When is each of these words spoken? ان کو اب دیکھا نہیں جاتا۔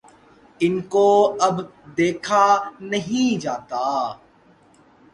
ان 0.59 0.79
کو 0.89 1.05
اب 1.41 1.61
دیکھا 1.97 2.43
نہیں 2.81 3.41
جاتا۔ 3.41 3.85